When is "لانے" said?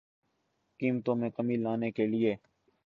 1.57-1.91